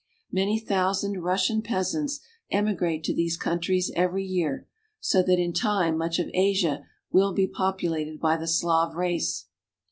[0.31, 4.67] Many thousand Russian peasants emigrate to these coun tries every year,
[4.99, 9.45] so that in time much of Asia will be populated by the Slav race.